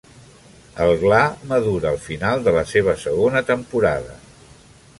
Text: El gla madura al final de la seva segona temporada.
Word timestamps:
El 0.85 0.93
gla 1.01 1.19
madura 1.51 1.91
al 1.91 1.99
final 2.05 2.43
de 2.47 2.53
la 2.57 2.63
seva 2.71 2.95
segona 3.05 3.45
temporada. 3.51 4.17